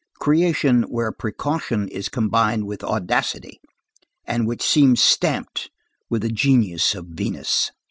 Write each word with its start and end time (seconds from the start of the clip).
Creation 0.19 0.81
where 0.89 1.11
precaution 1.11 1.87
is 1.89 2.09
combined 2.09 2.65
with 2.65 2.83
audacity 2.83 3.61
and 4.25 4.47
which 4.47 4.63
seemed 4.63 4.97
stamped 4.97 5.69
with 6.09 6.23
the 6.23 6.29
genius 6.31 6.95
of 6.95 7.05
Venice. 7.05 7.69